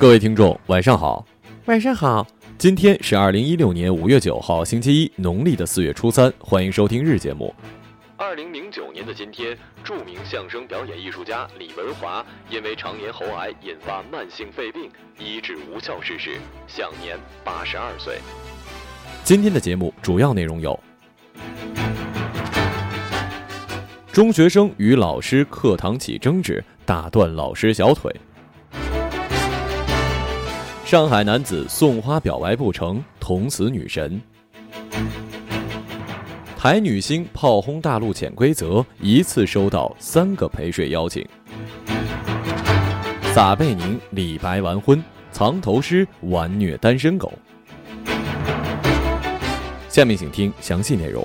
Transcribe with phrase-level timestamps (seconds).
[0.00, 1.22] 各位听众，晚上好。
[1.66, 6.32] 晚上好，今天是二零一六年五月九号，星期一，农历的四月初三。
[6.38, 7.54] 欢迎收听日节目。
[8.16, 9.54] 二零零九年的今天，
[9.84, 18.20] 著名相声表演艺术家李文华因为常年喉癌引发慢性肺病，医治无效逝世，享年八十二岁。
[19.22, 20.80] 今天的节目主要内容有：
[24.10, 28.10] 中学生与老师课堂起争执，打断老师小腿；
[30.90, 34.20] 上海男子送花表白不成，捅死女神。
[36.58, 41.24] 台女星炮轰大陆潜规则，一次收到三个陪睡邀请。
[43.32, 47.32] 撒贝宁、李白完婚，藏头诗玩虐单身狗。
[49.88, 51.24] 下面请听详细内容。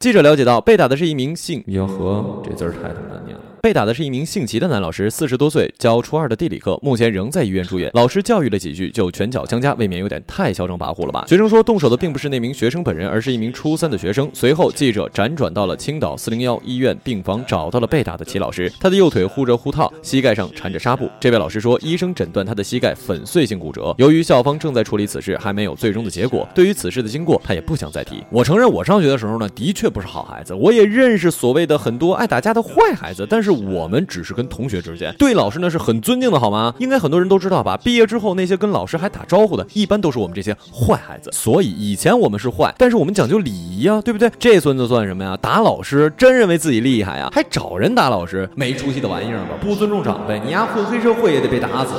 [0.00, 3.19] 记者了解到，被打的是一名姓吆喝，这字儿太难。
[3.62, 7.90] 被打的是一名姓齐的男老师，四十多岁，教初二的地理课，目前仍在医院住院。
[7.92, 11.26] 老师教育了几句，就拳脚相加，未免有点太嚣张跋扈了吧？
[11.28, 14.30] 学生说，动手的并不是那名学生本人，而是一名初三的学生。
[14.32, 18.72] 随后，记者辗转到了青岛四零幺医院病房，找到了被打的齐老师。
[18.80, 21.10] 他的右腿护着护套，膝盖上缠着纱布。
[21.20, 23.94] 这位老师说，医生诊断他的膝盖粉碎性骨折。
[23.98, 28.24] 由于校方正在处理此事，还没有最终的结果，对于此事的经过，他也不想再提。
[28.30, 36.74] 我承认，我上学的时候呢，的确不是好孩子，我也认识所谓的很多爱打架的坏孩子，但是我们只是跟同学之间，对老师呢是很尊敬的，好吗？
[36.78, 37.76] 应该很多人都知道吧？
[37.76, 41.30] 毕业之后，那些跟老师还打招呼的，一般都是我们这些坏孩子。
[41.32, 44.30] 所以以前我们是坏，但是我们讲究礼仪呀，对不对？
[44.38, 45.36] 这孙子算什么呀？
[45.40, 47.28] 打老师，真认为自己厉害呀？
[47.32, 49.56] 还找人打老师，没出息的玩意儿吧？
[49.60, 51.94] 不尊重长辈，你丫混黑社会也得被打死。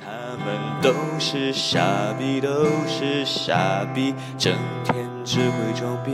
[0.00, 1.80] 他们都是傻
[2.18, 2.48] 逼，都
[2.88, 4.52] 是傻逼，整
[4.84, 6.12] 天只会装逼。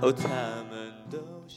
[0.00, 0.59] 哦，他。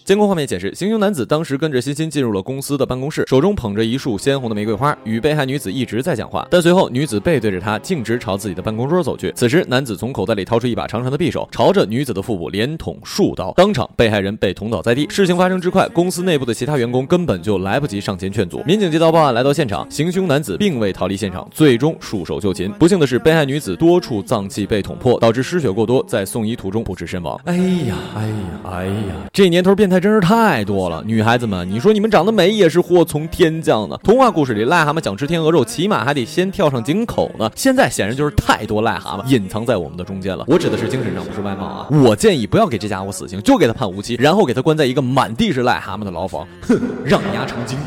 [0.06, 6.46] 监控画面显示，行凶男子当时跟着欣欣进入了公司的办公室，手中捧着一束鲜红的玫瑰花，与被害女子一直在讲话。
[6.52, 9.32] 但随后，女子背对着他，径直朝自己的办公桌走去。
[9.34, 15.08] 此时，男子从口袋里掏出一把长长的匕首，朝着女子的腹部连捅数刀，当场被害人被捅倒在地。
[15.10, 18.62] 事情发生之快，公司内部的其他员工根本就来不及上前劝阻。
[18.66, 22.70] 民警接到报案，来到现场，行凶男子并未逃离现场，最终束手就擒。
[22.74, 27.40] 不幸的是，被害女子多处脏器被捅破，导致失血过多，在送医途中不治身亡。
[27.46, 31.04] 哎呀，哎呀，哎呀，这年头变变态真是太多了。
[31.06, 33.98] 女孩子们，你说你们长得美也是祸从天降的。
[33.98, 37.52] 童话故事里，癞蛤蟆想吃天鹅肉，起码还得先跳上井口呢。
[37.54, 40.46] 现在显然就是太多癞蛤蟆隐藏在我们的中间了。
[40.48, 41.88] 我指的是精神上，不是外貌啊。
[41.92, 47.78] 我建议不要给这家伙死刑，就给他判无期，然后给他关在一个满地是癞蛤蟆的牢房，哼，让你牙成精。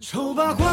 [0.00, 0.64] 丑八怪，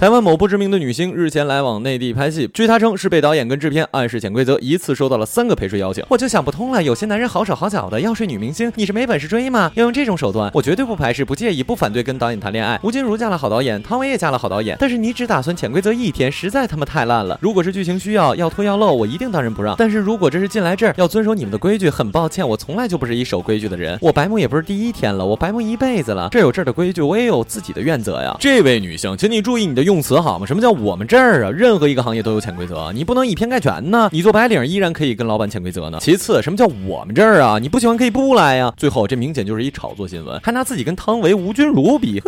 [0.00, 6.02] 台湾某不知名的女星日前来往内地拍戏，据她称是被导演跟制片暗示潜规则，一次收到了三个陪睡邀请。
[6.08, 9.70] 我就想不通了，有些男人好手好脚的要睡女明星，你是没本事追吗？
[9.74, 12.80] 要用这种手段，我绝对不排斥，不介意，不反对跟导演谈恋爱。
[12.82, 17.38] 吴君如嫁了好导演，汤唯也嫁了好导演，但是你只打算潜规则一天，实在他妈太烂了。
[17.42, 19.74] 如果是剧情需要，要拖要漏，我一定当仁不让。
[19.76, 23.98] 但是如果这是进来这儿要遵守你们的规矩，很抱歉，我从来就不是一守规矩的人。
[24.00, 26.30] 我白目也不是第一天了，我白目一辈子了。
[26.30, 28.34] 这有这儿的规矩，我也有自己的原则呀。
[28.40, 30.46] 这位女性，请你注意你的用用词好吗？
[30.46, 31.50] 什么叫我们这儿啊？
[31.50, 34.08] 任何一个行业都有潜规则，你不能以偏概全呢。
[34.12, 35.98] 你做白领依然可以跟老板潜规则呢。
[36.00, 37.58] 其次，什么叫我们这儿啊？
[37.58, 38.72] 你不喜欢可以不来呀。
[38.76, 42.22] 最后，这明显就是一炒作新闻，还拿自己跟汤唯、吴君如比。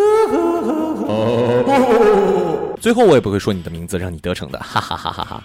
[2.81, 5.43] 最后，我也不会说你的名字，让你得逞的，哈哈哈哈哈。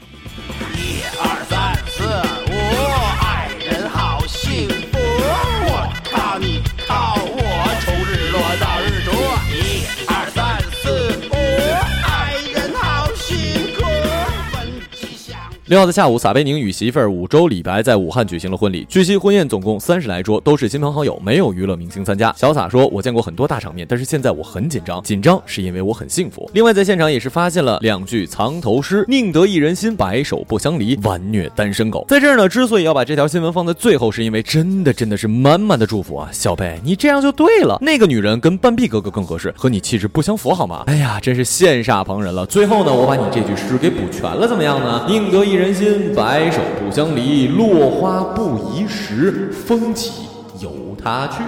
[15.68, 18.86] 六号的下午，撒贝宁与媳妇儿五周李白在武汉举行了婚礼。
[18.88, 22.34] 据悉，婚宴总共三十来桌，都是亲朋好友，没有娱乐明星参加。
[22.38, 36.30] 小撒说：“我见过很多大场面，但是现在我很紧张，紧张是因为我很幸福。”另外，在现场也是发现了两句藏头诗：“宁得一人心，白首不相离，完虐单身狗。”在这儿呢，之所以要把这条新闻放在最后，是因为真的真的是满满的祝福啊！
[36.32, 40.86] 小贝，你这样就对了，那个女人跟半壁哥哥更合适，和你气质不相符，好吗？
[40.88, 42.46] 哎呀，真是羡煞旁人了。
[42.46, 45.06] 最后呢，我把你这句诗给补全了，怎么样呢？
[45.10, 50.28] 宁得一人心，白首不相离，落花不宜时，风起
[50.62, 51.42] 由他去。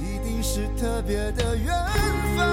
[0.00, 1.66] 一定是特别的缘
[2.34, 2.46] 分，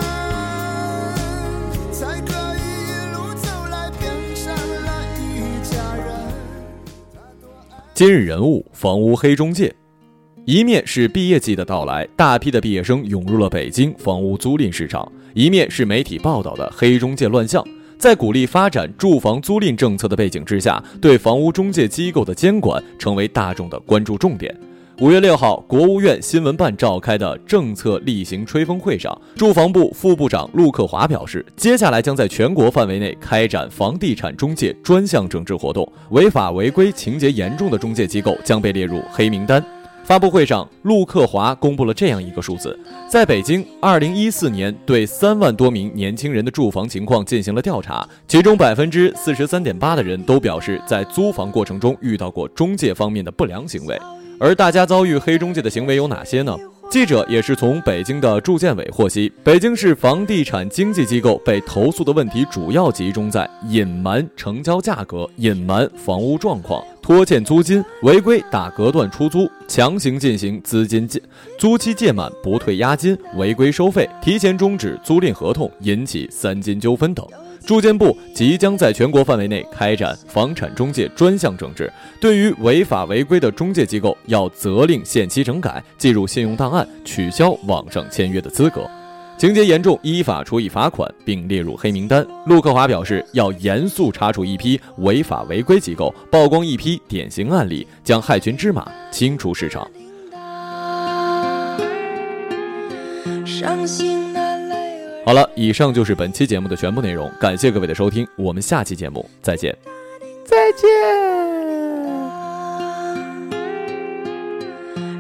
[1.94, 4.88] 才可以一路走来变成了
[5.18, 6.06] 一家人。
[7.94, 9.74] 今日人物：房屋黑中介。
[10.44, 17.66] 一面是毕业季的到来，大批的毕业生涌入了北京房屋租赁市场；一面是媒体报道的黑中介乱象。
[18.02, 24.52] 在鼓励发展住房租赁政策的背景之下，对房屋中介机构的监管成为大众的关注重点。
[25.02, 39.64] 五月六号，国务院新闻办召开的政策例行吹风会上，住房部副部长陆克华表示，接下来将在全国范围内开展房地产中介专项整治活动，违法违规情节严重的中介机构将被列入黑名单。
[40.04, 42.78] 发布会上，陆克华公布了这样一个数字：
[43.08, 53.98] 在北京，2014年对三万多名年轻人的住房情况进行了调查，其中百分之四十三点八的人都表示在租房过程中遇到过中介方面的不良行为。
[54.40, 56.58] 而大家遭遇黑中介的行为有哪些呢？
[56.90, 71.22] 记者也是从北京的住建委获悉，北京市房地产经纪机构被投诉的问题主要集中在隐瞒成交价格、隐瞒房屋状况、拖欠租金、违规打隔断出租、强行进行资金借、
[71.58, 77.26] 租期届满不退押金、违规收费、提前终止租赁合同，引起三金纠纷等。
[77.66, 88.90] 住建部即将在全国范围内开展房产中介专项整治，对于违法违规的中介机构，要责令限期整改、记入信用档案、取消网上签约的资格，
[89.42, 92.24] 情节严重依法处以罚款，并列入黑名单。
[92.46, 99.82] 陆克华表示，要严肃查处一批违法违规机构，曝光一批典型案例，将害群之马清除市场。
[105.26, 109.76] 好了，以上就是本期节目的全部内容，感谢各位的收听，我们下期节目再见。
[110.46, 110.88] 再见。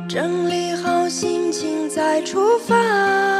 [0.07, 3.30] 整理好心情再出发。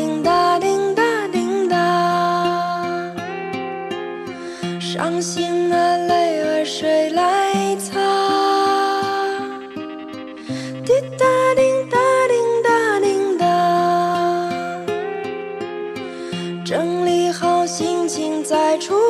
[0.00, 1.76] 叮答叮答叮答，
[4.80, 8.00] 伤心的泪儿谁来擦？
[10.86, 11.98] 滴答叮答
[12.28, 13.44] 叮答叮答。
[16.64, 18.94] 整理好心情再出